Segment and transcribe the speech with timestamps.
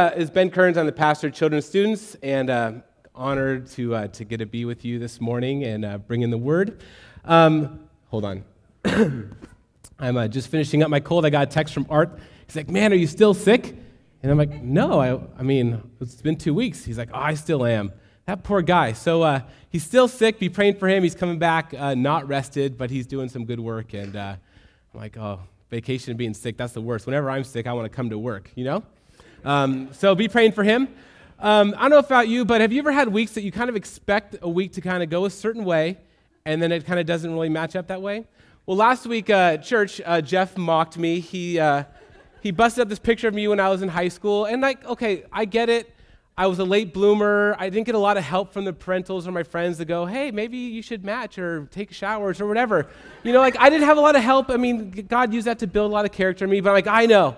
[0.00, 0.78] Uh, is Ben Kearns.
[0.78, 2.72] I'm the pastor of children's students, and uh,
[3.14, 6.30] honored to, uh, to get to be with you this morning and uh, bring in
[6.30, 6.82] the word.
[7.26, 8.42] Um, hold on.
[8.86, 11.26] I'm uh, just finishing up my cold.
[11.26, 12.18] I got a text from Art.
[12.46, 13.76] He's like, Man, are you still sick?
[14.22, 16.82] And I'm like, No, I, I mean, it's been two weeks.
[16.82, 17.92] He's like, Oh, I still am.
[18.24, 18.94] That poor guy.
[18.94, 20.38] So uh, he's still sick.
[20.38, 21.02] Be praying for him.
[21.02, 23.92] He's coming back, not rested, but he's doing some good work.
[23.92, 24.38] And I'm
[24.94, 27.04] like, Oh, vacation and being sick, that's the worst.
[27.04, 28.82] Whenever I'm sick, I want to come to work, you know?
[29.44, 30.88] Um, so be praying for him.
[31.38, 33.70] Um, I don't know about you, but have you ever had weeks that you kind
[33.70, 35.96] of expect a week to kind of go a certain way,
[36.44, 38.26] and then it kind of doesn't really match up that way?
[38.66, 41.20] Well, last week uh, at church, uh, Jeff mocked me.
[41.20, 41.84] He, uh,
[42.42, 44.84] he busted up this picture of me when I was in high school, and like,
[44.84, 45.94] okay, I get it.
[46.36, 47.54] I was a late bloomer.
[47.58, 50.06] I didn't get a lot of help from the parentals or my friends to go,
[50.06, 52.86] hey, maybe you should match or take showers or whatever.
[53.24, 54.48] You know, like I didn't have a lot of help.
[54.48, 56.74] I mean, God used that to build a lot of character in me, but I'm
[56.74, 57.36] like, I know.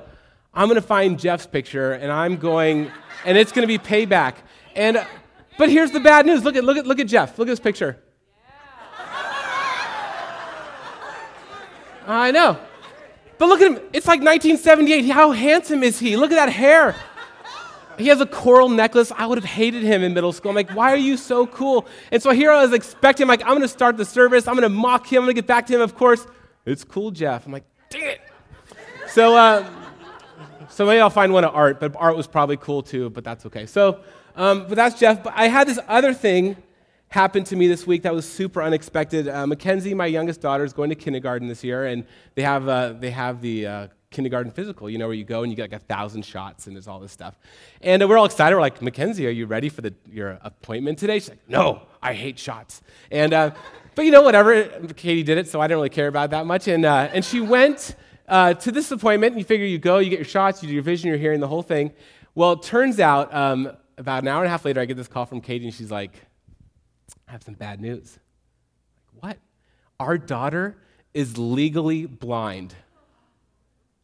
[0.55, 2.91] I'm going to find Jeff's picture and I'm going,
[3.25, 4.35] and it's going to be payback.
[4.75, 5.05] And,
[5.59, 6.45] but here's the bad news.
[6.45, 7.39] Look at, look at, look at Jeff.
[7.39, 7.99] Look at this picture.
[12.07, 12.59] I know.
[13.39, 13.81] But look at him.
[13.93, 15.09] It's like 1978.
[15.09, 16.17] How handsome is he?
[16.17, 16.95] Look at that hair.
[17.99, 19.13] He has a coral necklace.
[19.17, 20.51] I would have hated him in middle school.
[20.51, 21.87] I'm like, why are you so cool?
[22.11, 24.49] And so here I was expecting, like, I'm going to start the service.
[24.49, 25.19] I'm going to mock him.
[25.19, 25.81] I'm going to get back to him.
[25.81, 26.27] Of course,
[26.65, 27.47] it's cool, Jeff.
[27.47, 28.21] I'm like, dang it.
[29.09, 29.69] So, uh,
[30.73, 33.45] so maybe I'll find one of art, but art was probably cool too, but that's
[33.47, 33.67] okay.
[33.67, 34.01] So,
[34.37, 35.23] um, but that's Jeff.
[35.23, 36.57] But I had this other thing
[37.09, 39.29] happen to me this week that was super unexpected.
[39.29, 42.07] Uh, Mackenzie, my youngest daughter, is going to kindergarten this year, and
[42.37, 45.53] they have, uh, they have the uh, kindergarten physical, you know, where you go and
[45.53, 47.39] you get like a thousand shots and there's all this stuff.
[47.83, 48.57] And we're all excited.
[48.57, 51.19] We're like, Mackenzie, are you ready for the, your appointment today?
[51.19, 52.81] She's like, no, I hate shots.
[53.11, 53.51] And, uh,
[53.95, 54.65] but you know, whatever.
[54.97, 56.67] Katie did it, so I didn't really care about that much.
[56.69, 57.95] And, uh, and she went
[58.33, 60.83] uh, to this appointment, you figure you go, you get your shots, you do your
[60.83, 61.93] vision, your hearing, the whole thing.
[62.35, 65.07] Well, it turns out um, about an hour and a half later, I get this
[65.07, 66.13] call from Katie, and she's like,
[67.29, 68.19] I have some bad news.
[69.21, 69.37] What?
[70.01, 70.79] Our daughter
[71.13, 72.75] is legally blind.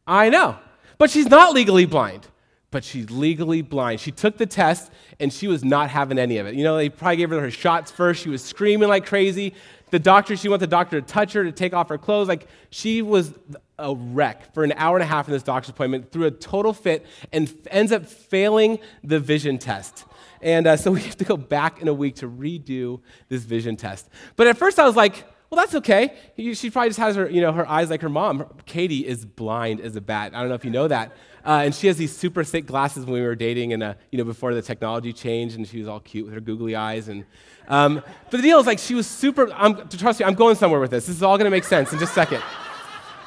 [0.06, 0.58] I know,
[0.98, 2.28] but she's not legally blind.
[2.70, 3.98] But she's legally blind.
[3.98, 6.54] She took the test and she was not having any of it.
[6.54, 8.22] You know, they probably gave her her shots first.
[8.22, 9.54] She was screaming like crazy.
[9.91, 12.28] The doctor, she wanted the doctor to touch her, to take off her clothes.
[12.28, 13.32] Like, she was
[13.78, 16.72] a wreck for an hour and a half in this doctor's appointment, threw a total
[16.72, 20.04] fit, and ends up failing the vision test.
[20.41, 23.76] And uh, so we have to go back in a week to redo this vision
[23.76, 24.09] test.
[24.37, 26.15] But at first I was like, well, that's okay.
[26.37, 28.44] She probably just has her, you know, her eyes like her mom.
[28.66, 30.34] Katie is blind as a bat.
[30.34, 31.16] I don't know if you know that.
[31.44, 34.19] Uh, and she has these super thick glasses when we were dating, and uh, you
[34.19, 37.09] know, before the technology changed, and she was all cute with her googly eyes.
[37.09, 37.25] And
[37.69, 39.53] um, but the deal is like she was super.
[39.53, 41.06] I'm, trust me, I'm going somewhere with this.
[41.06, 42.43] This is all going to make sense in just a second.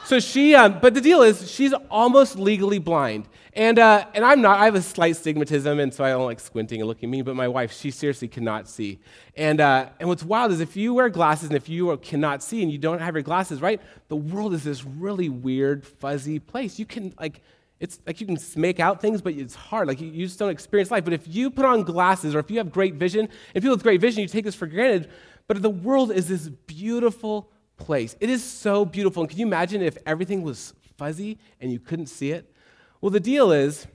[0.03, 3.29] So she, um, but the deal is, she's almost legally blind.
[3.53, 6.39] And, uh, and I'm not, I have a slight stigmatism, and so I don't like
[6.39, 8.99] squinting and looking at me, but my wife, she seriously cannot see.
[9.37, 12.61] And, uh, and what's wild is if you wear glasses and if you cannot see
[12.61, 13.79] and you don't have your glasses, right,
[14.09, 16.77] the world is this really weird, fuzzy place.
[16.77, 17.41] You can, like,
[17.81, 19.89] it's like you can make out things, but it's hard.
[19.89, 21.03] Like, you, just don't experience life.
[21.03, 23.83] But if you put on glasses or if you have great vision, if you with
[23.83, 25.09] great vision, you take this for granted.
[25.47, 28.15] But the world is this beautiful, place.
[28.19, 29.23] It is so beautiful.
[29.23, 32.53] And can you imagine if everything was fuzzy and you couldn't see it?
[33.01, 33.87] Well, the deal is,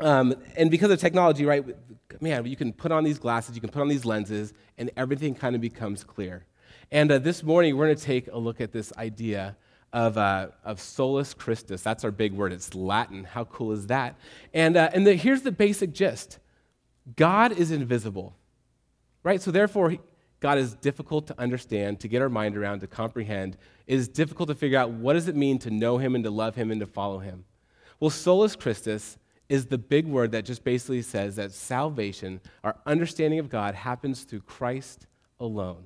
[0.00, 1.64] um, and because of technology, right,
[2.20, 5.34] man, you can put on these glasses, you can put on these lenses, and everything
[5.34, 6.44] kind of becomes clear.
[6.92, 9.56] And uh, this morning, we're going to take a look at this idea
[9.92, 11.82] of, uh, of solus Christus.
[11.82, 12.52] That's our big word.
[12.52, 13.24] It's Latin.
[13.24, 14.16] How cool is that?
[14.52, 16.38] And, uh, and the, here's the basic gist
[17.16, 18.36] God is invisible,
[19.22, 19.40] right?
[19.40, 19.96] So therefore,
[20.40, 23.56] God is difficult to understand, to get our mind around, to comprehend.
[23.86, 26.30] It is difficult to figure out what does it mean to know him and to
[26.30, 27.44] love him and to follow him.
[27.98, 29.18] Well, solus Christus
[29.48, 34.22] is the big word that just basically says that salvation, our understanding of God, happens
[34.22, 35.06] through Christ
[35.40, 35.84] alone.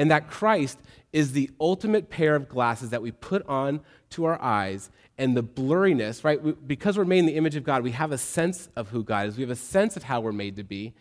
[0.00, 0.78] And that Christ
[1.12, 3.80] is the ultimate pair of glasses that we put on
[4.10, 6.42] to our eyes, and the blurriness, right?
[6.42, 9.04] We, because we're made in the image of God, we have a sense of who
[9.04, 9.36] God is.
[9.36, 10.94] We have a sense of how we're made to be.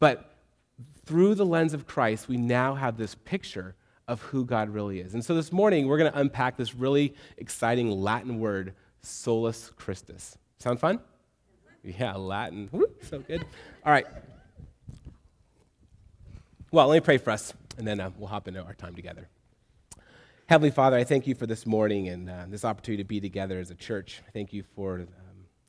[0.00, 0.34] But
[1.06, 3.76] through the lens of Christ, we now have this picture
[4.08, 5.14] of who God really is.
[5.14, 10.36] And so this morning, we're going to unpack this really exciting Latin word, solus Christus.
[10.58, 10.98] Sound fun?
[11.84, 12.68] Yeah, Latin.
[12.72, 13.44] Woo, so good.
[13.86, 14.06] All right.
[16.72, 19.28] Well, let me pray for us, and then uh, we'll hop into our time together.
[20.46, 23.58] Heavenly Father, I thank you for this morning and uh, this opportunity to be together
[23.58, 24.20] as a church.
[24.26, 25.06] I thank you for um,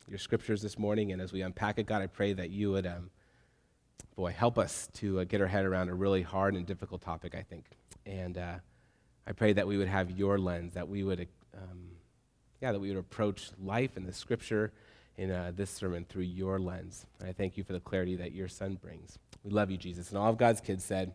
[0.07, 2.85] your scriptures this morning, and as we unpack it, God, I pray that you would.
[2.85, 3.09] Um,
[4.15, 7.35] boy, help us to uh, get our head around a really hard and difficult topic,
[7.35, 7.65] I think.
[8.05, 8.55] And uh,
[9.25, 11.89] I pray that we would have your lens, that we would, um,
[12.61, 14.71] yeah, that we would approach life and the scripture
[15.17, 17.05] in uh, this sermon through your lens.
[17.19, 19.17] And I thank you for the clarity that your son brings.
[19.43, 20.09] We love you, Jesus.
[20.09, 21.13] And all of God's kids said,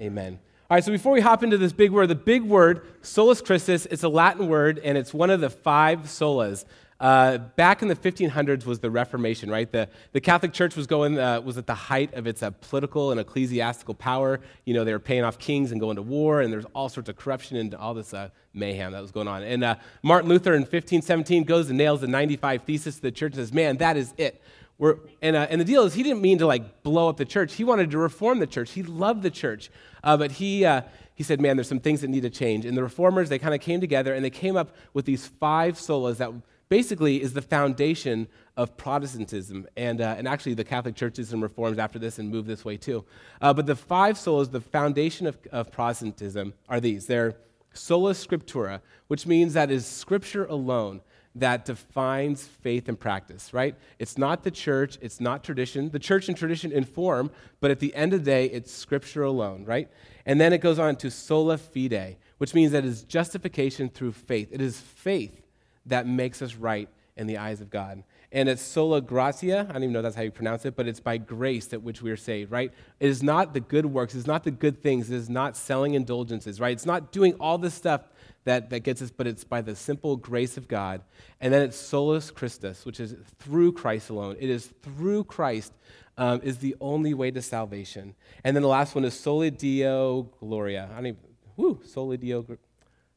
[0.00, 0.38] Amen.
[0.68, 3.86] All right, so before we hop into this big word, the big word, solus Christus,
[3.86, 6.64] it's a Latin word, and it's one of the five solas.
[6.98, 9.70] Uh, back in the 1500s was the Reformation, right?
[9.70, 13.10] The, the Catholic Church was going uh, was at the height of its uh, political
[13.10, 14.40] and ecclesiastical power.
[14.64, 17.08] You know, they were paying off kings and going to war, and there's all sorts
[17.08, 19.42] of corruption and all this uh, mayhem that was going on.
[19.42, 23.34] And uh, Martin Luther in 1517 goes and nails the 95 Thesis to the church
[23.34, 24.42] and says, "Man, that is it."
[24.78, 27.24] We're, and, uh, and the deal is, he didn't mean to like blow up the
[27.24, 27.54] church.
[27.54, 28.72] He wanted to reform the church.
[28.72, 29.70] He loved the church,
[30.02, 30.68] but he
[31.14, 33.54] he said, "Man, there's some things that need to change." And the reformers they kind
[33.54, 36.30] of came together and they came up with these five solas that
[36.68, 39.66] basically is the foundation of Protestantism.
[39.76, 42.64] And, uh, and actually, the Catholic Church did some reforms after this and moved this
[42.64, 43.04] way too.
[43.40, 47.36] Uh, but the five solas, the foundation of, of Protestantism, are these they're
[47.72, 51.00] sola scriptura, which means that is scripture alone
[51.36, 53.74] that defines faith and practice, right?
[53.98, 55.90] It's not the church, it's not tradition.
[55.90, 57.30] The church and tradition inform,
[57.60, 59.90] but at the end of the day, it's scripture alone, right?
[60.24, 64.12] And then it goes on to sola fide, which means that it is justification through
[64.12, 64.48] faith.
[64.50, 65.42] It is faith
[65.84, 68.02] that makes us right in the eyes of God.
[68.32, 69.66] And it's sola gratia.
[69.68, 72.02] I don't even know that's how you pronounce it, but it's by grace that which
[72.02, 72.72] we are saved, right?
[72.98, 75.94] It is not the good works, it's not the good things, it is not selling
[75.94, 76.72] indulgences, right?
[76.72, 78.02] It's not doing all this stuff
[78.46, 81.02] that, that gets us, but it's by the simple grace of God.
[81.40, 84.36] And then it's solus Christus, which is through Christ alone.
[84.40, 85.72] It is through Christ
[86.16, 88.14] um, is the only way to salvation.
[88.44, 90.88] And then the last one is soli Deo Gloria.
[90.92, 91.20] I don't even,
[91.56, 92.44] whoo, soli Deo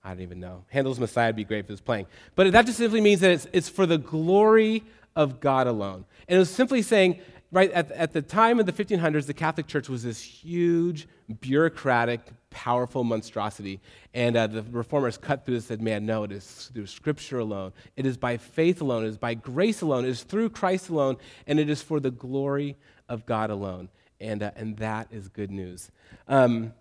[0.03, 0.63] I don't even know.
[0.69, 2.07] Handel's Messiah would be great if it was playing.
[2.35, 4.83] But that just simply means that it's, it's for the glory
[5.15, 6.05] of God alone.
[6.27, 7.19] And it was simply saying,
[7.51, 11.07] right, at, at the time of the 1500s, the Catholic Church was this huge,
[11.41, 13.79] bureaucratic, powerful monstrosity.
[14.13, 17.39] And uh, the reformers cut through this and said, man, no, it is through Scripture
[17.39, 17.73] alone.
[17.95, 19.05] It is by faith alone.
[19.05, 20.05] It is by grace alone.
[20.05, 21.17] It is through Christ alone.
[21.47, 23.89] And it is for the glory of God alone.
[24.19, 25.91] And, uh, and that is good news.
[26.27, 26.73] Um,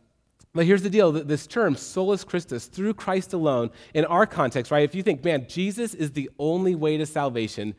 [0.55, 4.83] but here's the deal this term, solus Christus, through Christ alone, in our context, right?
[4.83, 7.75] If you think, man, Jesus is the only way to salvation,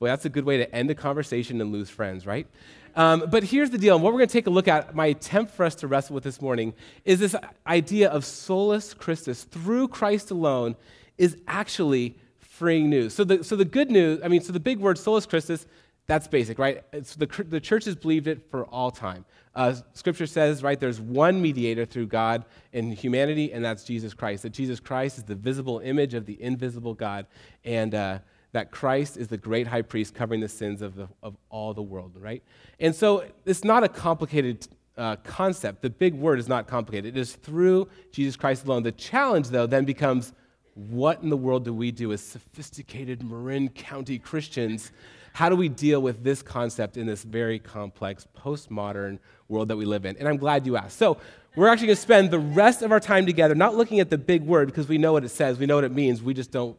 [0.00, 2.46] well, that's a good way to end a conversation and lose friends, right?
[2.94, 5.06] Um, but here's the deal, and what we're going to take a look at, my
[5.06, 6.74] attempt for us to wrestle with this morning,
[7.04, 7.36] is this
[7.66, 10.74] idea of solus Christus, through Christ alone,
[11.16, 13.14] is actually freeing news.
[13.14, 15.66] So the, so the good news, I mean, so the big word, solus Christus,
[16.06, 16.82] that's basic, right?
[16.92, 19.24] It's the, the church has believed it for all time.
[19.54, 24.42] Uh, scripture says, right, there's one mediator through God and humanity, and that's Jesus Christ.
[24.42, 27.26] That Jesus Christ is the visible image of the invisible God,
[27.64, 28.18] and uh,
[28.52, 31.82] that Christ is the great high priest covering the sins of, the, of all the
[31.82, 32.42] world, right?
[32.80, 34.66] And so it's not a complicated
[34.96, 35.82] uh, concept.
[35.82, 37.16] The big word is not complicated.
[37.16, 38.82] It is through Jesus Christ alone.
[38.82, 40.32] The challenge, though, then becomes
[40.74, 44.92] what in the world do we do as sophisticated Marin County Christians
[45.38, 49.84] how do we deal with this concept in this very complex postmodern world that we
[49.84, 50.16] live in?
[50.16, 50.98] And I'm glad you asked.
[50.98, 51.18] So,
[51.54, 54.18] we're actually going to spend the rest of our time together not looking at the
[54.18, 56.50] big word because we know what it says, we know what it means, we just
[56.50, 56.76] don't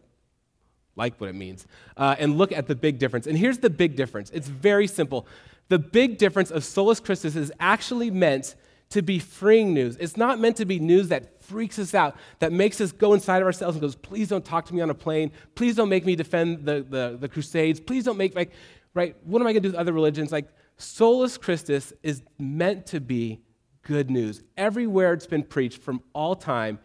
[1.00, 1.66] like what it means,
[1.98, 3.26] uh, and look at the big difference.
[3.26, 5.26] And here's the big difference it's very simple.
[5.70, 8.56] The big difference of Solus Christus is actually meant
[8.90, 9.98] to be freeing news.
[10.00, 13.42] It's not meant to be news that freaks us out, that makes us go inside
[13.42, 15.32] of ourselves and goes, please don't talk to me on a plane.
[15.56, 17.80] Please don't make me defend the, the, the crusades.
[17.80, 18.52] Please don't make, like,
[18.94, 19.16] right?
[19.24, 20.32] What am I going to do with other religions?
[20.32, 20.48] Like,
[20.78, 23.40] solus Christus is meant to be
[23.84, 24.44] good news.
[24.58, 26.80] Everywhere it's been preached from all time,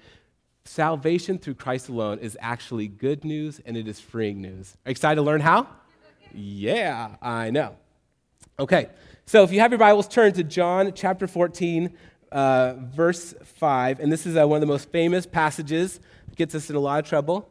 [0.64, 4.76] salvation through Christ alone is actually good news and it is freeing news.
[4.84, 5.66] Are you excited to learn how?
[6.34, 7.76] yeah, I know.
[8.58, 8.88] Okay.
[9.26, 11.92] So if you have your Bibles, turn to John chapter 14,
[12.32, 14.00] uh, verse 5.
[14.00, 16.80] And this is uh, one of the most famous passages, it gets us in a
[16.80, 17.50] lot of trouble.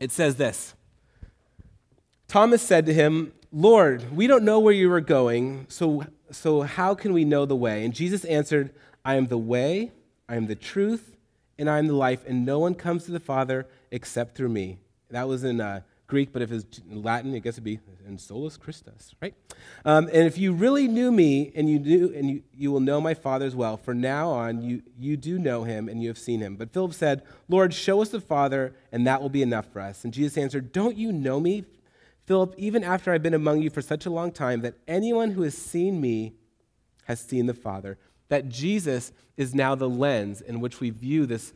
[0.00, 0.74] It says this
[2.26, 6.94] Thomas said to him, Lord, we don't know where you are going, so, so how
[6.94, 7.84] can we know the way?
[7.84, 9.92] And Jesus answered, I am the way,
[10.28, 11.16] I am the truth,
[11.58, 14.78] and I am the life, and no one comes to the Father except through me.
[15.10, 18.56] That was in uh, Greek, but if it's Latin, I guess it'd be in solus
[18.56, 19.34] Christus, right?
[19.84, 23.00] Um, and if you really knew me, and you knew, and you, you will know
[23.00, 23.76] my Father as well.
[23.76, 26.56] For now on, you you do know him, and you have seen him.
[26.56, 30.04] But Philip said, Lord, show us the Father, and that will be enough for us.
[30.04, 31.64] And Jesus answered, Don't you know me,
[32.26, 32.54] Philip?
[32.56, 35.56] Even after I've been among you for such a long time, that anyone who has
[35.56, 36.32] seen me
[37.04, 37.98] has seen the Father.
[38.28, 41.52] That Jesus is now the lens in which we view this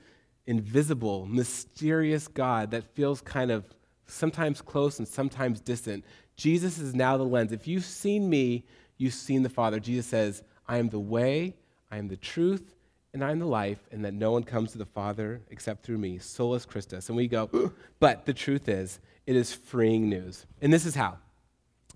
[0.46, 3.64] invisible, mysterious God that feels kind of
[4.06, 6.04] sometimes close and sometimes distant.
[6.36, 7.52] Jesus is now the lens.
[7.52, 8.64] If you've seen me,
[8.98, 9.80] you've seen the Father.
[9.80, 11.54] Jesus says, I am the way,
[11.90, 12.74] I am the truth,
[13.12, 15.98] and I am the life, and that no one comes to the Father except through
[15.98, 16.18] me.
[16.18, 17.08] Solus Christus.
[17.08, 20.46] And we go, but the truth is, it is freeing news.
[20.60, 21.18] And this is how.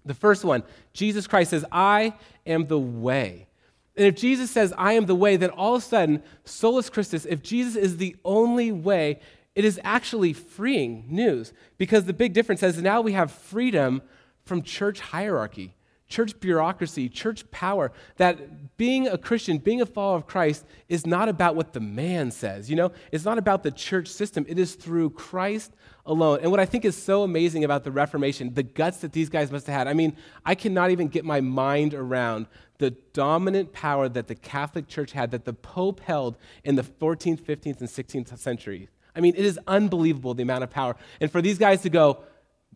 [0.05, 2.15] The first one, Jesus Christ says, I
[2.47, 3.49] am the way.
[3.97, 7.25] And if Jesus says, I am the way, then all of a sudden, solus Christus,
[7.25, 9.21] if Jesus is the only way,
[9.55, 11.53] it is actually freeing news.
[11.79, 14.03] Because the big difference is now we have freedom
[14.45, 15.76] from church hierarchy
[16.09, 21.29] church bureaucracy, church power, that being a Christian, being a follower of Christ is not
[21.29, 22.71] about what the man says.
[22.71, 24.45] You know, it's not about the church system.
[24.49, 25.73] It is through Christ
[26.05, 26.41] alone.
[26.43, 29.51] And what I think is so amazing about the Reformation, the guts that these guys
[29.51, 29.89] must have had.
[29.89, 32.47] I mean, I cannot even get my mind around
[32.79, 37.41] the dominant power that the Catholic Church had, that the Pope held in the 14th,
[37.41, 38.89] 15th, and 16th centuries.
[39.15, 40.95] I mean, it is unbelievable the amount of power.
[41.21, 42.23] And for these guys to go,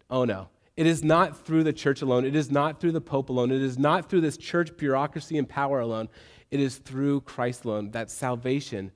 [0.09, 0.49] oh no,
[0.81, 2.25] it is not through the church alone.
[2.25, 3.51] It is not through the Pope alone.
[3.51, 6.09] It is not through this church bureaucracy and power alone.
[6.51, 7.91] It is through Christ alone.
[7.91, 8.91] That salvation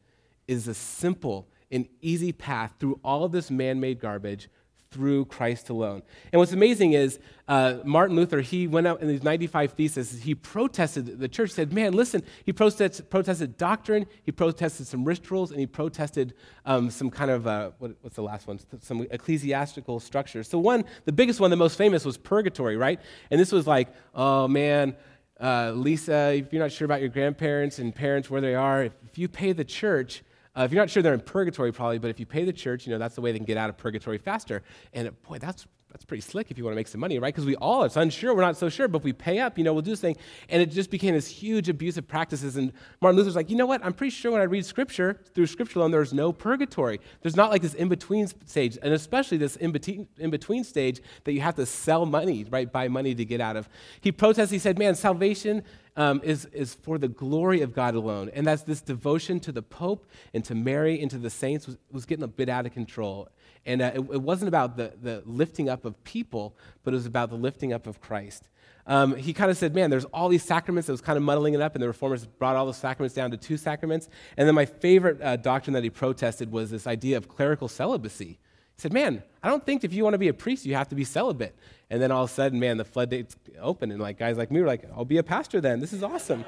[0.48, 4.48] is a simple and easy path through all this man made garbage
[4.94, 6.02] through Christ alone.
[6.32, 10.36] And what's amazing is uh, Martin Luther, he went out in these 95 theses, he
[10.36, 15.58] protested, the church said, man, listen, he protested, protested doctrine, he protested some rituals, and
[15.58, 16.34] he protested
[16.64, 18.60] um, some kind of, uh, what, what's the last one?
[18.80, 20.48] Some ecclesiastical structures.
[20.48, 23.00] So one, the biggest one, the most famous was purgatory, right?
[23.32, 24.94] And this was like, oh man,
[25.40, 28.92] uh, Lisa, if you're not sure about your grandparents and parents, where they are, if,
[29.10, 30.22] if you pay the church,
[30.56, 32.86] uh, if you're not sure, they're in purgatory probably, but if you pay the church,
[32.86, 34.62] you know, that's the way they can get out of purgatory faster.
[34.92, 37.32] And boy, that's that's pretty slick if you want to make some money, right?
[37.32, 39.62] Because we all, it's unsure, we're not so sure, but if we pay up, you
[39.62, 40.16] know, we'll do this thing.
[40.48, 42.56] And it just became this huge abusive practices.
[42.56, 43.84] And Martin Luther's like, you know what?
[43.84, 47.00] I'm pretty sure when I read scripture, through scripture alone, there's no purgatory.
[47.22, 51.42] There's not like this in between stage, and especially this in between stage that you
[51.42, 52.72] have to sell money, right?
[52.72, 53.68] Buy money to get out of.
[54.00, 55.62] He protests, he said, man, salvation
[55.96, 58.30] um, is, is for the glory of God alone.
[58.34, 61.78] And that's this devotion to the Pope and to Mary and to the saints was,
[61.92, 63.28] was getting a bit out of control.
[63.66, 67.06] And uh, it, it, wasn't about the, the lifting up of people, but it was
[67.06, 68.48] about the lifting up of Christ.
[68.86, 70.88] Um, he kind of said, man, there's all these sacraments.
[70.88, 73.30] It was kind of muddling it up, and the reformers brought all the sacraments down
[73.30, 74.08] to two sacraments.
[74.36, 78.38] And then my favorite uh, doctrine that he protested was this idea of clerical celibacy.
[78.76, 80.88] He said, man, I don't think if you want to be a priest, you have
[80.88, 81.56] to be celibate.
[81.88, 84.60] And then all of a sudden, man, the floodgates opened, and like guys like me
[84.60, 85.80] were like, I'll be a pastor then.
[85.80, 86.44] This is awesome.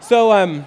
[0.00, 0.64] so, um,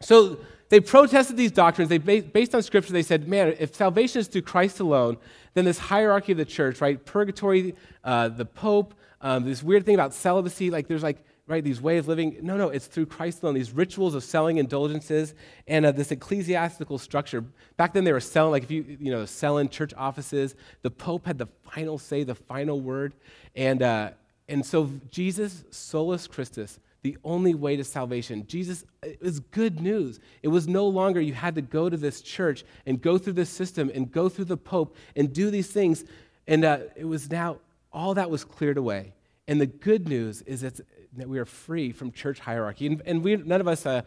[0.00, 0.38] so
[0.72, 1.90] they protested these doctrines.
[1.90, 2.94] They based on scripture.
[2.94, 5.18] They said, man, if salvation is through Christ alone,
[5.52, 7.04] then this hierarchy of the church, right?
[7.04, 11.82] Purgatory, uh, the Pope, um, this weird thing about celibacy, like there's like right these
[11.82, 12.38] ways of living.
[12.40, 13.54] No, no, it's through Christ alone.
[13.54, 15.34] These rituals of selling indulgences
[15.68, 17.44] and uh, this ecclesiastical structure.
[17.76, 20.54] Back then, they were selling like if you you know selling church offices.
[20.80, 23.12] The Pope had the final say, the final word,
[23.54, 24.12] and uh,
[24.48, 28.46] and so Jesus, solus Christus the only way to salvation.
[28.46, 30.20] Jesus is good news.
[30.42, 33.50] It was no longer you had to go to this church and go through this
[33.50, 36.04] system and go through the Pope and do these things.
[36.46, 37.58] And uh, it was now,
[37.92, 39.14] all that was cleared away.
[39.48, 40.80] And the good news is that
[41.28, 42.86] we are free from church hierarchy.
[42.86, 44.02] And, and we, none of us, uh,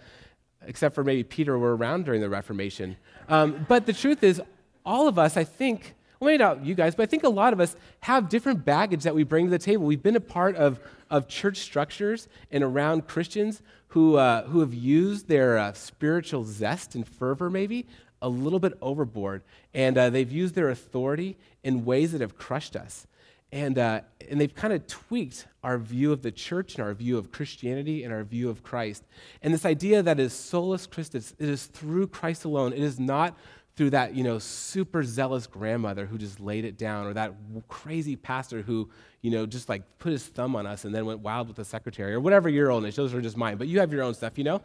[0.65, 2.95] except for maybe Peter, were around during the Reformation.
[3.27, 4.41] Um, but the truth is,
[4.85, 7.53] all of us, I think, well, maybe not you guys, but I think a lot
[7.53, 9.85] of us have different baggage that we bring to the table.
[9.85, 10.79] We've been a part of,
[11.09, 16.95] of church structures and around Christians who, uh, who have used their uh, spiritual zest
[16.95, 17.85] and fervor, maybe,
[18.21, 19.41] a little bit overboard.
[19.73, 23.07] And uh, they've used their authority in ways that have crushed us.
[23.51, 27.17] And, uh, and they've kind of tweaked our view of the church and our view
[27.17, 29.03] of Christianity and our view of Christ.
[29.41, 32.73] And this idea that is solus Christus, it is through Christ alone.
[32.73, 33.37] It is not
[33.75, 37.33] through that, you know, super zealous grandmother who just laid it down, or that
[37.67, 38.89] crazy pastor who,
[39.21, 41.65] you know, just like put his thumb on us and then went wild with the
[41.65, 42.95] secretary, or whatever your own is.
[42.95, 44.61] Those are just mine, but you have your own stuff, you know?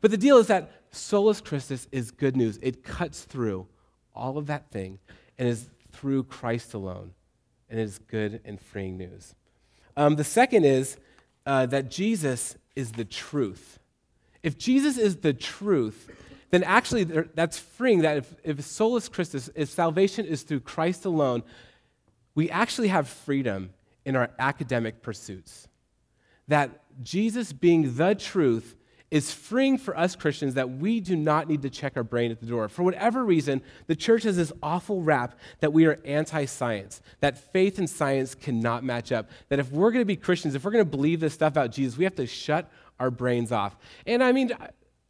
[0.00, 2.58] But the deal is that solus Christus is good news.
[2.62, 3.66] It cuts through
[4.14, 4.98] all of that thing
[5.38, 7.12] and is through Christ alone,
[7.68, 9.34] and it is good and freeing news.
[9.96, 10.96] Um, the second is
[11.44, 13.78] uh, that Jesus is the truth.
[14.42, 16.10] If Jesus is the truth,
[16.54, 21.42] then actually that's freeing that if, if solus Christus, if salvation is through Christ alone,
[22.36, 23.70] we actually have freedom
[24.04, 25.66] in our academic pursuits.
[26.46, 28.76] That Jesus being the truth
[29.10, 32.38] is freeing for us Christians that we do not need to check our brain at
[32.38, 32.68] the door.
[32.68, 37.52] For whatever reason, the church has this awful rap that we are anti science, that
[37.52, 40.70] faith and science cannot match up, that if we're going to be Christians, if we're
[40.70, 42.70] going to believe this stuff about Jesus, we have to shut
[43.00, 43.76] our brains off.
[44.06, 44.52] And I mean,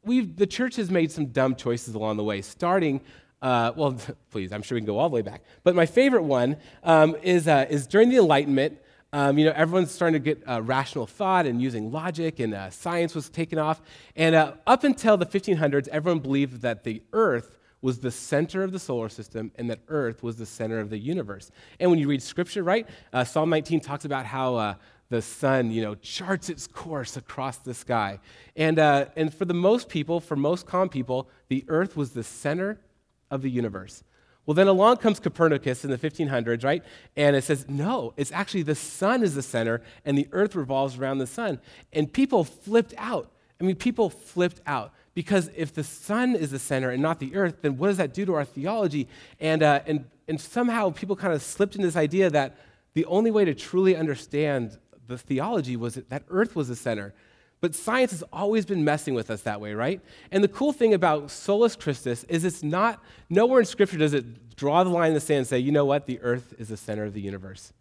[0.04, 3.00] we've, the church has made some dumb choices along the way, starting,
[3.42, 3.96] uh, well,
[4.30, 5.42] please, I'm sure we can go all the way back.
[5.62, 8.78] But my favorite one um, is, uh, is during the Enlightenment.
[9.12, 12.70] Um, you know, everyone's starting to get uh, rational thought and using logic, and uh,
[12.70, 13.80] science was taken off.
[14.16, 18.73] And uh, up until the 1500s, everyone believed that the earth was the center of
[18.73, 21.50] the solar system and that Earth was the center of the universe.
[21.78, 24.76] And when you read scripture, right, uh, Psalm 19 talks about how
[25.14, 28.18] the sun, you know, charts its course across the sky.
[28.56, 32.25] And, uh, and for the most people, for most calm people, the Earth was the
[32.25, 32.80] center
[33.30, 34.02] of the universe.
[34.44, 36.83] Well, then along comes Copernicus in the 1500s, right?
[37.16, 40.99] And it says, no, it's actually the sun is the center and the earth revolves
[40.99, 41.61] around the sun.
[41.94, 43.30] And people flipped out.
[43.59, 47.35] I mean, people flipped out because if the sun is the center and not the
[47.35, 49.09] earth, then what does that do to our theology?
[49.40, 52.59] And, uh, and, and somehow people kind of slipped into this idea that
[52.94, 57.14] the only way to truly understand the theology was that, earth was the center.
[57.61, 60.00] But science has always been messing with us that way, right?
[60.30, 64.54] And the cool thing about Solus Christus is it's not, nowhere in Scripture does it
[64.56, 66.76] draw the line in the sand and say, you know what, the earth is the
[66.76, 67.73] center of the universe.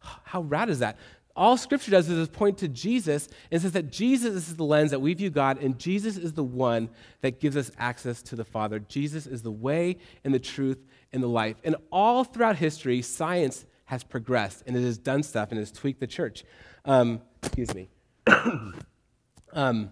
[0.00, 0.98] How rad is that?
[1.34, 5.00] All Scripture does is point to Jesus and says that Jesus is the lens that
[5.00, 6.90] we view God, and Jesus is the one
[7.22, 8.78] that gives us access to the Father.
[8.78, 11.56] Jesus is the way and the truth and the life.
[11.64, 15.98] And all throughout history, science has progressed and it has done stuff and has tweaked
[15.98, 16.44] the church.
[16.84, 17.88] Um, excuse me.
[19.52, 19.90] Um,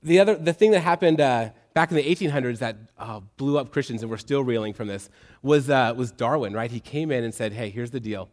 [0.00, 3.72] the other, the thing that happened uh, back in the 1800s that uh, blew up
[3.72, 5.10] Christians, and we're still reeling from this,
[5.42, 6.70] was, uh, was Darwin, right?
[6.70, 8.28] He came in and said, hey, here's the deal.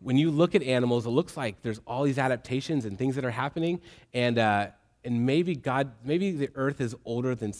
[0.00, 3.24] When you look at animals, it looks like there's all these adaptations and things that
[3.24, 3.80] are happening,
[4.12, 4.70] and, uh,
[5.04, 7.52] and maybe God, maybe the earth is older than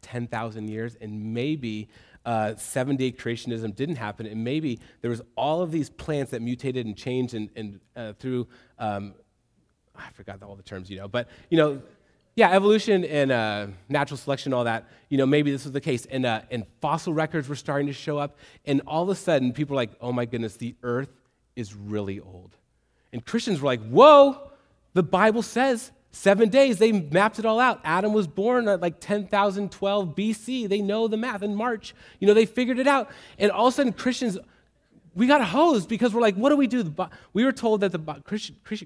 [0.00, 1.90] 10,000 years, and maybe
[2.24, 6.42] uh, seven day creationism didn't happen, and maybe there was all of these plants that
[6.42, 8.46] mutated and changed and, and uh, through
[8.78, 9.14] um,
[9.96, 11.82] I forgot all the terms, you know, but, you know,
[12.36, 16.04] yeah, evolution and uh, natural selection, all that, you know, maybe this was the case.
[16.06, 18.38] And, uh, and fossil records were starting to show up.
[18.64, 21.10] And all of a sudden, people were like, oh my goodness, the earth
[21.54, 22.56] is really old.
[23.12, 24.50] And Christians were like, whoa,
[24.94, 26.78] the Bible says seven days.
[26.78, 27.80] They mapped it all out.
[27.84, 30.68] Adam was born at like 10,012 BC.
[30.68, 31.94] They know the math in March.
[32.20, 33.10] You know, they figured it out.
[33.38, 34.38] And all of a sudden, Christians
[35.14, 36.92] we got hosed because we're like, what do we do?
[37.32, 37.98] We were told that the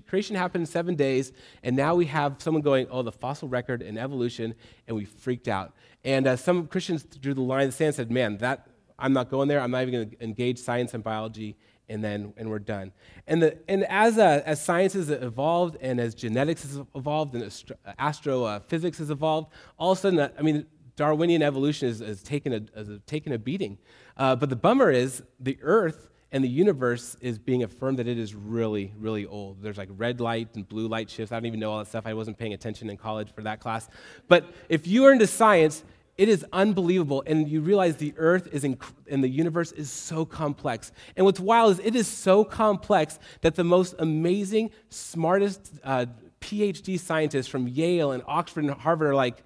[0.07, 1.33] creation happened in seven days,
[1.63, 4.55] and now we have someone going, oh, the fossil record and evolution,
[4.87, 5.73] and we freaked out.
[6.05, 9.13] And uh, some Christians drew the line in the sand and said, man, that, I'm
[9.13, 9.61] not going there.
[9.61, 11.57] I'm not even going to engage science and biology,
[11.89, 12.93] and then and we're done.
[13.27, 17.51] And, the, and as, uh, as science has evolved, and as genetics has evolved, and
[17.99, 22.53] astrophysics has evolved, all of a sudden, uh, I mean, Darwinian evolution has, has taken,
[22.53, 23.79] a, taken a beating.
[24.17, 28.19] Uh, but the bummer is the Earth and the universe is being affirmed that it
[28.19, 29.63] is really, really old.
[29.63, 31.33] There's like red light and blue light shifts.
[31.33, 32.07] I don't even know all that stuff.
[32.07, 33.89] I wasn't paying attention in college for that class.
[34.29, 35.85] But if you are into science,
[36.19, 37.23] it is unbelievable.
[37.27, 40.91] And you realize the earth is inc- and the universe is so complex.
[41.17, 46.07] And what's wild is it is so complex that the most amazing, smartest uh,
[46.41, 49.45] PhD scientists from Yale and Oxford and Harvard are like,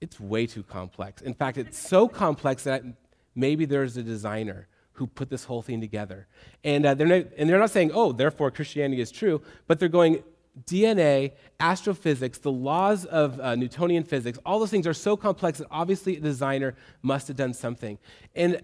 [0.00, 1.22] it's way too complex.
[1.22, 2.82] In fact, it's so complex that
[3.34, 6.26] maybe there's a designer who put this whole thing together.
[6.64, 9.88] And, uh, they're not, and they're not saying, oh, therefore Christianity is true, but they're
[9.88, 10.22] going,
[10.64, 15.68] DNA, astrophysics, the laws of uh, Newtonian physics, all those things are so complex that
[15.70, 17.98] obviously a designer must have done something.
[18.34, 18.60] And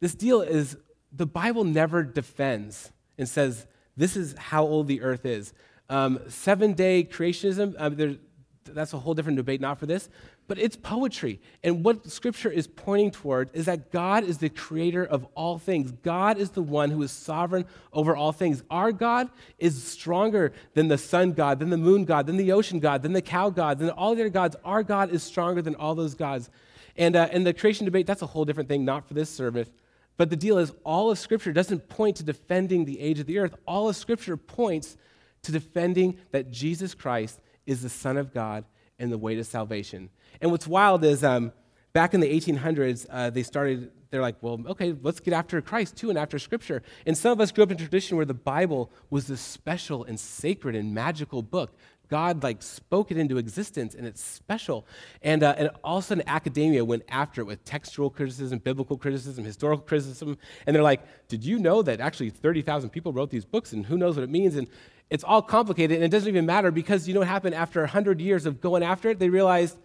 [0.00, 0.76] this deal is
[1.12, 5.54] the Bible never defends and says, this is how old the earth is.
[5.88, 8.18] Um, seven day creationism, uh,
[8.64, 10.08] that's a whole different debate, not for this
[10.48, 11.40] but it's poetry.
[11.64, 15.90] And what Scripture is pointing toward is that God is the creator of all things.
[15.90, 18.62] God is the one who is sovereign over all things.
[18.70, 19.28] Our God
[19.58, 23.12] is stronger than the sun God, than the moon God, than the ocean God, than
[23.12, 24.56] the cow God, than all the other gods.
[24.64, 26.48] Our God is stronger than all those gods.
[26.96, 29.68] And, uh, and the creation debate, that's a whole different thing, not for this service.
[30.16, 33.38] But the deal is, all of Scripture doesn't point to defending the age of the
[33.38, 33.54] earth.
[33.66, 34.96] All of Scripture points
[35.42, 38.64] to defending that Jesus Christ is the Son of God
[38.98, 40.08] and the way to salvation.
[40.40, 41.52] And what's wild is um,
[41.92, 45.96] back in the 1800s, uh, they started, they're like, well, okay, let's get after Christ
[45.96, 46.82] too and after Scripture.
[47.06, 50.04] And some of us grew up in a tradition where the Bible was this special
[50.04, 51.74] and sacred and magical book.
[52.08, 54.86] God like spoke it into existence and it's special.
[55.22, 58.96] And, uh, and all of a sudden academia went after it with textual criticism, biblical
[58.96, 60.38] criticism, historical criticism.
[60.66, 63.96] And they're like, did you know that actually 30,000 people wrote these books and who
[63.96, 64.56] knows what it means?
[64.56, 64.68] And
[65.10, 68.20] it's all complicated and it doesn't even matter because you know what happened after 100
[68.20, 69.18] years of going after it?
[69.18, 69.76] They realized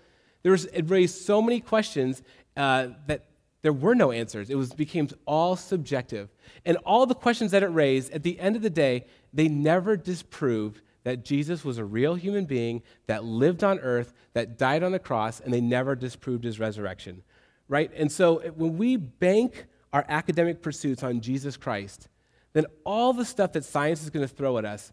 [0.44, 2.22] there was, it raised so many questions
[2.58, 3.26] uh, that
[3.62, 4.50] there were no answers.
[4.50, 6.30] It was, became all subjective.
[6.66, 9.96] And all the questions that it raised, at the end of the day, they never
[9.96, 14.92] disproved that Jesus was a real human being that lived on earth, that died on
[14.92, 17.24] the cross, and they never disproved his resurrection.
[17.68, 17.92] Right?
[17.96, 22.08] And so when we bank our academic pursuits on Jesus Christ,
[22.54, 24.92] then all the stuff that science is going to throw at us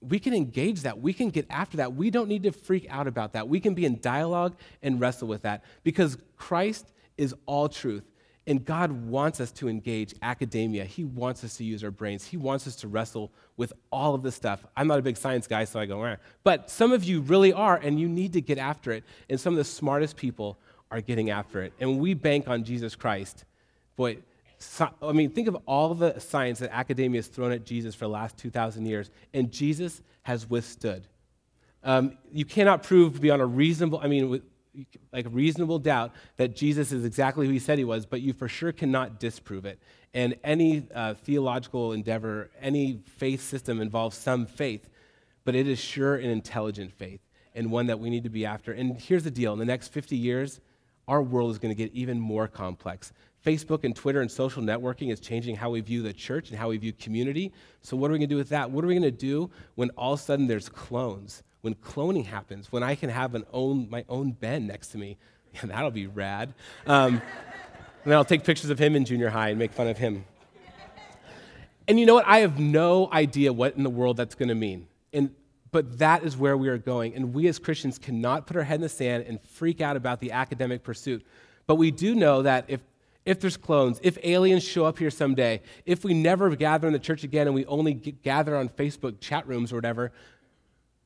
[0.00, 1.00] we can engage that.
[1.00, 1.94] We can get after that.
[1.94, 3.48] We don't need to freak out about that.
[3.48, 8.04] We can be in dialogue and wrestle with that because Christ is all truth.
[8.46, 10.84] And God wants us to engage academia.
[10.84, 12.24] He wants us to use our brains.
[12.24, 14.64] He wants us to wrestle with all of this stuff.
[14.76, 16.16] I'm not a big science guy, so I go, Rah.
[16.42, 19.04] but some of you really are, and you need to get after it.
[19.28, 20.58] And some of the smartest people
[20.90, 21.74] are getting after it.
[21.78, 23.44] And we bank on Jesus Christ,
[23.94, 24.18] boy,
[25.02, 28.10] I mean, think of all the science that academia has thrown at Jesus for the
[28.10, 31.06] last 2,000 years, and Jesus has withstood.
[31.82, 34.42] Um, you cannot prove beyond a reasonable, I mean,
[35.12, 38.48] like reasonable doubt that Jesus is exactly who he said he was, but you for
[38.48, 39.78] sure cannot disprove it.
[40.12, 44.88] And any uh, theological endeavor, any faith system involves some faith,
[45.44, 47.20] but it is sure an intelligent faith
[47.54, 48.72] and one that we need to be after.
[48.72, 50.60] And here's the deal in the next 50 years,
[51.08, 53.12] our world is going to get even more complex.
[53.44, 56.68] Facebook and Twitter and social networking is changing how we view the church and how
[56.68, 57.52] we view community.
[57.82, 58.70] So, what are we going to do with that?
[58.70, 61.42] What are we going to do when all of a sudden there's clones?
[61.62, 65.16] when cloning happens, when I can have an own, my own Ben next to me.
[65.52, 66.54] Yeah, that'll be rad.
[66.86, 67.22] Um, and
[68.04, 70.24] then I'll take pictures of him in junior high and make fun of him.
[71.88, 72.24] And you know what?
[72.24, 74.86] I have no idea what in the world that's going to mean.
[75.12, 75.34] And,
[75.72, 77.16] but that is where we are going.
[77.16, 80.20] And we as Christians cannot put our head in the sand and freak out about
[80.20, 81.26] the academic pursuit.
[81.66, 82.80] But we do know that if,
[83.24, 86.98] if there's clones, if aliens show up here someday, if we never gather in the
[86.98, 90.12] church again and we only gather on Facebook chat rooms or whatever,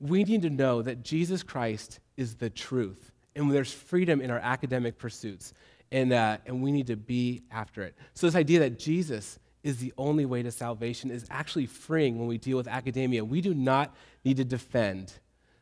[0.00, 4.38] we need to know that Jesus Christ is the truth, and there's freedom in our
[4.38, 5.55] academic pursuits,
[5.90, 7.96] and, uh, and we need to be after it.
[8.14, 12.29] So, this idea that Jesus is the only way to salvation is actually freeing when
[12.29, 13.24] we deal with academia.
[13.24, 15.14] We do not need to defend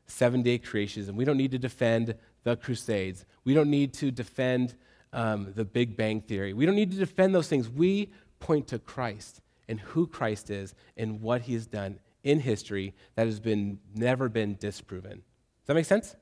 [0.07, 4.75] seven day creationism, we don't need to defend the Crusades, we don't need to defend
[5.13, 7.69] um, the Big Bang Theory, we don't need to defend those things.
[7.69, 12.95] We point to Christ and who Christ is and what he has done in history
[13.15, 15.13] that has been never been disproven.
[15.13, 16.17] Does that make sense?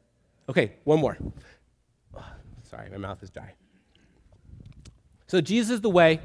[0.49, 1.17] Okay, one more.
[2.15, 2.25] Oh,
[2.63, 3.55] sorry, my mouth is dry.
[5.27, 6.21] So Jesus is the way,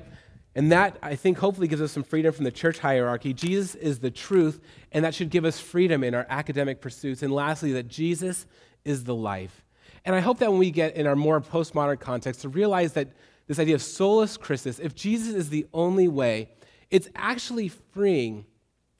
[0.55, 3.33] and that I think hopefully gives us some freedom from the church hierarchy.
[3.33, 7.21] Jesus is the truth, and that should give us freedom in our academic pursuits.
[7.21, 8.47] And lastly, that Jesus
[8.83, 9.64] is the life.
[10.05, 13.09] And I hope that when we get in our more postmodern context to realize that
[13.47, 16.49] this idea of solus Christus, if Jesus is the only way,
[16.89, 18.45] it's actually freeing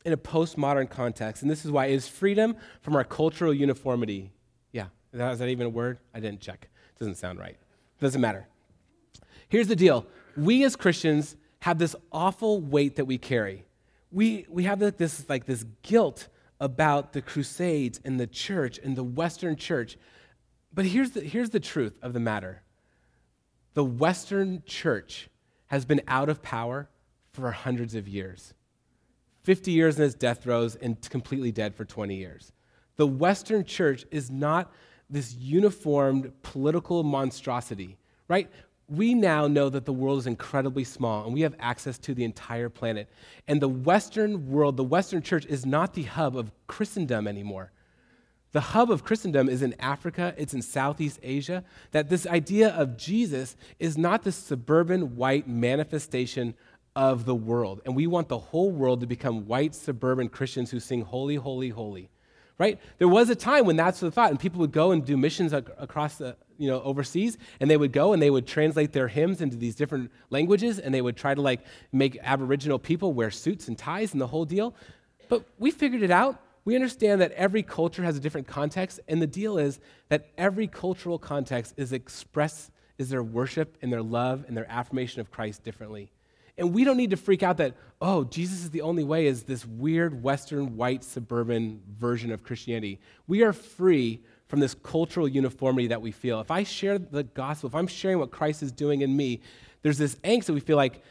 [0.04, 1.42] in a postmodern context.
[1.42, 4.32] And this is why it is freedom from our cultural uniformity.
[4.72, 6.00] Yeah, is that, even a word?
[6.14, 6.70] I didn't check.
[6.96, 7.58] It doesn't sound right.
[8.00, 8.48] Doesn't matter.
[9.50, 13.66] Here's the deal we as Christians have this awful weight that we carry.
[14.12, 16.28] We, we have this, like this guilt
[16.60, 19.98] about the Crusades and the church and the Western church.
[20.76, 22.62] But here's the, here's the truth of the matter
[23.74, 25.30] the Western church
[25.68, 26.90] has been out of power
[27.32, 28.54] for hundreds of years.
[29.44, 32.52] 50 years in its death throes and completely dead for 20 years.
[32.96, 34.72] The Western church is not
[35.10, 38.50] this uniformed political monstrosity, right?
[38.88, 42.24] We now know that the world is incredibly small and we have access to the
[42.24, 43.10] entire planet.
[43.48, 47.72] And the Western world, the Western church, is not the hub of Christendom anymore.
[48.56, 51.66] The hub of Christendom is in Africa, it's in Southeast Asia.
[51.92, 56.54] That this idea of Jesus is not this suburban white manifestation
[56.96, 57.82] of the world.
[57.84, 61.68] And we want the whole world to become white suburban Christians who sing holy, holy,
[61.68, 62.10] holy.
[62.58, 62.80] Right?
[62.98, 65.52] There was a time when that's the thought, and people would go and do missions
[65.52, 69.42] across the, you know, overseas, and they would go and they would translate their hymns
[69.42, 71.60] into these different languages, and they would try to like
[71.92, 74.74] make Aboriginal people wear suits and ties and the whole deal.
[75.28, 76.40] But we figured it out.
[76.66, 80.68] We understand that every culture has a different context, and the deal is that every
[80.68, 85.64] cultural context is express is their worship and their love and their affirmation of Christ
[85.64, 86.12] differently.
[86.58, 89.44] And we don't need to freak out that, oh, Jesus is the only way, is
[89.44, 93.00] this weird Western, white, suburban version of Christianity.
[93.28, 96.40] We are free from this cultural uniformity that we feel.
[96.40, 99.42] If I share the gospel, if I'm sharing what Christ is doing in me,
[99.82, 101.04] there's this angst that we feel like,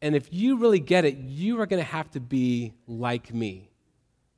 [0.00, 3.71] and if you really get it, you are going to have to be like me.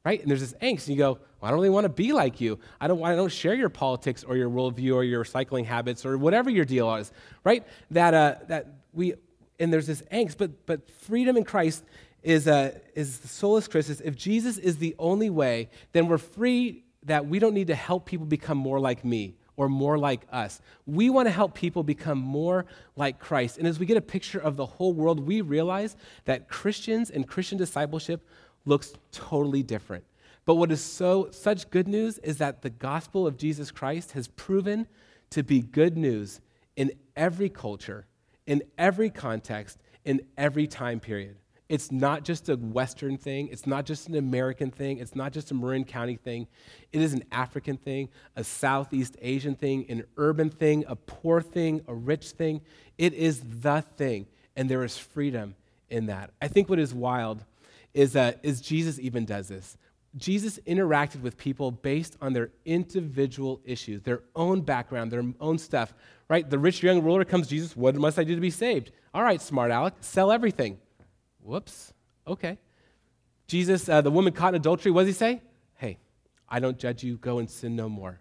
[0.05, 0.21] Right?
[0.21, 2.41] And there's this angst, and you go, well, I don't really want to be like
[2.41, 2.59] you.
[2.79, 6.19] I don't, I don't share your politics or your worldview or your cycling habits or
[6.19, 7.11] whatever your deal is.
[7.43, 7.67] Right?
[7.91, 9.15] That, uh, that we
[9.59, 11.85] and there's this angst, but, but freedom in Christ
[12.23, 14.01] is, uh, is the solus Christus.
[14.01, 18.07] If Jesus is the only way, then we're free that we don't need to help
[18.07, 20.61] people become more like me or more like us.
[20.87, 23.59] We want to help people become more like Christ.
[23.59, 27.29] And as we get a picture of the whole world, we realize that Christians and
[27.29, 28.27] Christian discipleship
[28.65, 30.05] looks totally different.
[30.45, 34.29] But what is so such good news is that the gospel of Jesus Christ has
[34.29, 34.87] proven
[35.31, 36.41] to be good news
[36.77, 38.07] in every culture
[38.47, 41.37] in every context, in every time period.
[41.69, 43.49] It's not just a Western thing.
[43.49, 44.99] It's not just an American thing.
[44.99, 46.47] It's not just a Marin County thing.
[46.93, 51.81] It is an African thing, a Southeast Asian thing, an urban thing, a poor thing,
[51.89, 52.61] a rich thing.
[52.99, 55.55] It is the thing, and there is freedom
[55.89, 56.31] in that.
[56.41, 57.43] I think what is wild
[57.95, 59.79] is that is Jesus even does this.
[60.17, 65.93] Jesus interacted with people based on their individual issues, their own background, their own stuff.
[66.29, 66.49] Right?
[66.49, 68.93] The rich young ruler comes, Jesus, what must I do to be saved?
[69.13, 70.79] All right, smart Alec, sell everything.
[71.41, 71.93] Whoops.
[72.27, 72.59] Okay.
[73.47, 75.43] Jesus, uh, the woman caught in adultery, what does he say?
[75.75, 75.99] Hey,
[76.49, 77.17] I don't judge you.
[77.19, 78.21] Go and sin no more.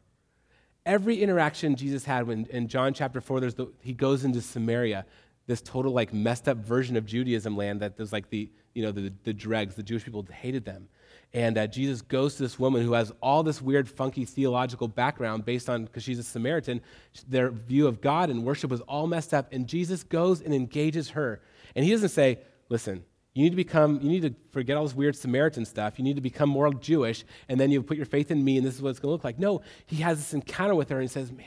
[0.86, 5.06] Every interaction Jesus had when in John chapter 4, there's the, he goes into Samaria,
[5.48, 8.92] this total like messed up version of Judaism land that there's like the, you know,
[8.92, 10.88] the, the dregs, the Jewish people hated them.
[11.34, 15.46] And uh, Jesus goes to this woman who has all this weird, funky theological background
[15.46, 16.82] based on, because she's a Samaritan,
[17.28, 19.52] their view of God and worship was all messed up.
[19.52, 21.42] And Jesus goes and engages her.
[21.76, 24.94] And he doesn't say, listen, you need to become, you need to forget all this
[24.94, 25.98] weird Samaritan stuff.
[25.98, 28.66] You need to become more Jewish, and then you put your faith in me, and
[28.66, 29.40] this is what it's going to look like.
[29.40, 31.46] No, he has this encounter with her and says, Man,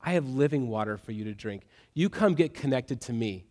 [0.00, 1.66] I have living water for you to drink.
[1.92, 3.44] You come get connected to me.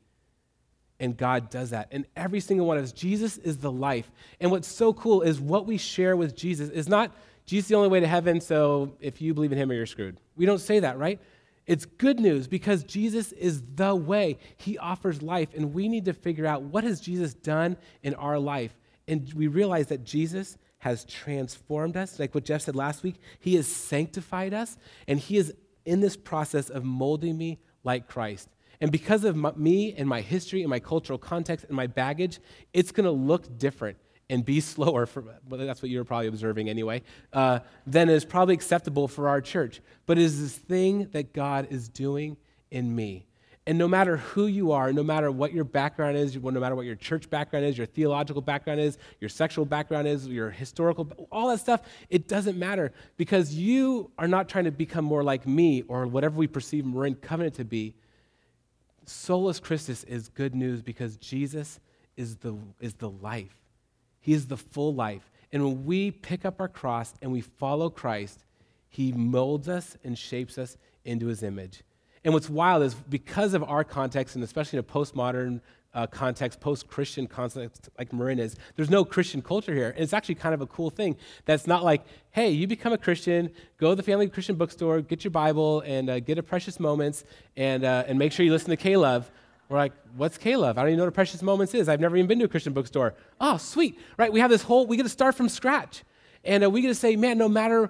[0.99, 1.89] And God does that.
[1.91, 4.11] And every single one of us, Jesus is the life.
[4.39, 7.15] And what's so cool is what we share with Jesus is not
[7.47, 9.85] Jesus is the only way to heaven, so if you believe in him, or you're
[9.85, 10.17] screwed.
[10.35, 11.17] We don't say that, right?
[11.65, 14.37] It's good news because Jesus is the way.
[14.57, 18.37] He offers life, and we need to figure out what has Jesus done in our
[18.37, 18.77] life.
[19.07, 23.15] And we realize that Jesus has transformed us, like what Jeff said last week.
[23.39, 25.53] He has sanctified us, and He is
[25.85, 28.49] in this process of molding me like Christ.
[28.79, 32.39] And because of my, me and my history and my cultural context and my baggage,
[32.73, 33.97] it's going to look different
[34.29, 37.01] and be slower, for, well, that's what you're probably observing anyway,
[37.33, 37.59] uh,
[37.91, 39.81] is probably acceptable for our church.
[40.05, 42.37] But it is this thing that God is doing
[42.71, 43.25] in me.
[43.67, 46.85] And no matter who you are, no matter what your background is, no matter what
[46.85, 51.49] your church background is, your theological background is, your sexual background is, your historical, all
[51.49, 55.81] that stuff, it doesn't matter because you are not trying to become more like me
[55.89, 57.93] or whatever we perceive Marin Covenant to be.
[59.07, 61.79] Solus Christus is good news because Jesus
[62.17, 63.55] is the, is the life.
[64.19, 65.31] He is the full life.
[65.53, 68.43] And when we pick up our cross and we follow Christ,
[68.89, 71.83] He molds us and shapes us into His image.
[72.25, 75.61] And what's wild is because of our context, and especially in a postmodern
[75.97, 79.89] uh, context, post Christian context like Marin is, there's no Christian culture here.
[79.89, 82.99] And it's actually kind of a cool thing that's not like, hey, you become a
[82.99, 86.79] Christian, go to the family Christian bookstore, get your Bible, and uh, get a Precious
[86.79, 87.23] Moments,
[87.57, 89.31] and, uh, and make sure you listen to K-Love.
[89.69, 90.77] We're like, what's K-Love?
[90.77, 91.89] I don't even know what a Precious Moments is.
[91.89, 93.15] I've never even been to a Christian bookstore.
[93.41, 93.99] Oh, sweet.
[94.17, 94.31] Right?
[94.31, 96.03] We have this whole, we get to start from scratch.
[96.45, 97.89] And uh, we get to say, man, no matter,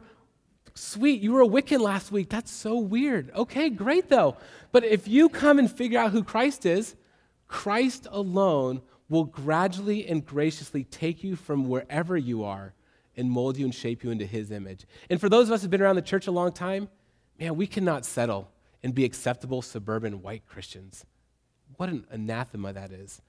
[0.76, 2.30] sweet, you were a Wiccan last week.
[2.30, 3.32] That's so weird.
[3.36, 4.38] Okay, great though.
[4.72, 6.96] But if you come and figure out who Christ is,
[7.48, 12.74] Christ alone will gradually and graciously take you from wherever you are
[13.16, 14.86] and mold you and shape you into his image.
[15.10, 16.90] And for those of us who've been around the church a long time,
[17.40, 18.50] man, we cannot settle
[18.84, 21.06] and be acceptable suburban white Christians.
[21.78, 23.22] What an anathema that is.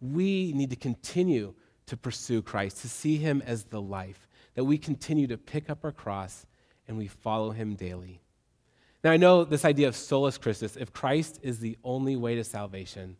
[0.00, 1.54] We need to continue
[1.86, 5.84] to pursue Christ, to see him as the life, that we continue to pick up
[5.84, 6.46] our cross
[6.86, 8.20] and we follow him daily.
[9.02, 12.44] Now, I know this idea of solus Christus, if Christ is the only way to
[12.44, 13.16] salvation,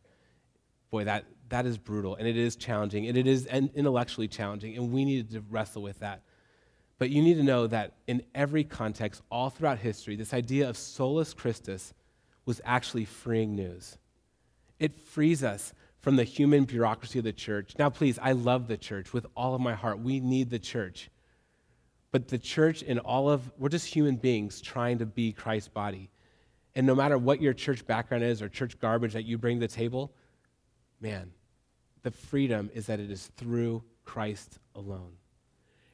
[0.95, 4.93] boy, that, that is brutal and it is challenging and it is intellectually challenging, and
[4.93, 6.23] we need to wrestle with that.
[6.99, 10.77] But you need to know that in every context, all throughout history, this idea of
[10.77, 11.93] solus Christus
[12.47, 13.99] was actually freeing news.
[14.79, 17.75] It frees us from the human bureaucracy of the church.
[17.77, 19.99] Now, please, I love the church with all of my heart.
[19.99, 21.11] We need the church.
[22.13, 26.11] But the church and all of, we're just human beings trying to be Christ's body.
[26.77, 29.67] And no matter what your church background is or church garbage that you bring to
[29.67, 30.13] the table,
[31.05, 31.31] man,
[32.03, 35.13] the freedom is that it is through Christ alone.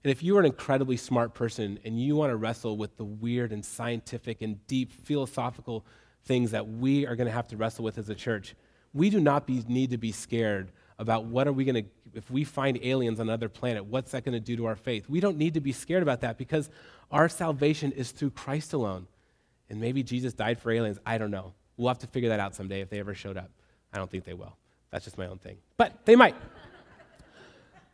[0.05, 3.05] And if you are an incredibly smart person and you want to wrestle with the
[3.05, 5.85] weird and scientific and deep philosophical
[6.25, 8.55] things that we are going to have to wrestle with as a church,
[8.95, 12.31] we do not be, need to be scared about what are we going to if
[12.31, 15.09] we find aliens on another planet what's that going to do to our faith?
[15.09, 16.71] We don't need to be scared about that because
[17.11, 19.09] our salvation is through christ alone.
[19.69, 21.55] And maybe jesus died for aliens i don't know.
[21.77, 23.51] We'll have to figure that out someday if they ever showed up.
[23.93, 24.57] I don't think they will
[24.91, 26.35] that's just my own thing but they might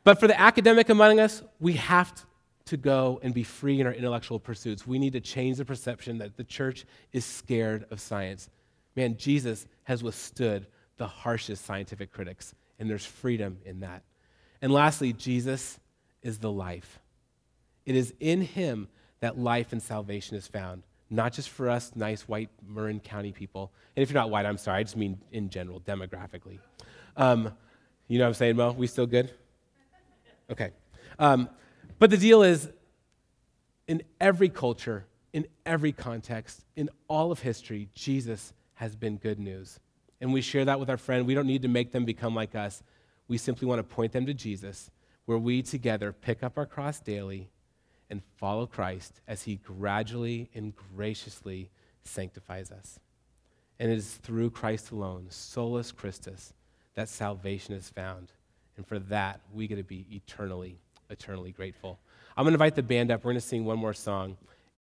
[0.05, 2.25] but for the academic among us we have
[2.65, 6.19] to go and be free in our intellectual pursuits we need to change the perception
[6.19, 8.49] that the church is scared of science
[8.95, 14.03] man jesus has withstood the harshest scientific critics, and there's freedom in that.
[14.63, 15.79] And lastly, Jesus
[16.23, 16.99] is the life.
[17.85, 18.89] It is in him
[19.21, 23.73] that life and salvation is found, not just for us nice white Marin County people.
[23.95, 26.59] And if you're not white, I'm sorry, I just mean in general, demographically.
[27.17, 27.53] Um,
[28.09, 28.73] You know what I'm saying, Mo?
[28.73, 29.33] We still good?
[30.51, 30.71] Okay.
[31.19, 31.49] Um,
[31.99, 32.69] but the deal is,
[33.89, 39.81] in every culture, in every context, in all of history, Jesus has been good news.
[40.21, 41.27] And we share that with our friend.
[41.27, 42.83] We don't need to make them become like us.
[43.29, 44.91] We simply want to point them to Jesus,
[45.25, 47.51] where we together pick up our cross daily
[48.09, 51.71] and follow Christ as he gradually and graciously
[52.05, 53.01] sanctifies us.
[53.81, 56.53] And it is through Christ alone, solus Christus,
[56.97, 58.33] that salvation is found.
[58.77, 60.79] And for that, we get to be eternally,
[61.09, 61.99] eternally grateful.
[62.37, 63.25] I'm going to invite the band up.
[63.25, 64.37] We're going to sing one more song.